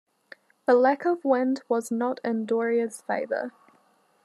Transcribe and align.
The 0.65 0.73
lack 0.73 1.05
of 1.05 1.23
wind 1.23 1.61
was 1.69 1.91
not 1.91 2.19
in 2.23 2.47
Doria's 2.47 3.01
favor. 3.01 3.51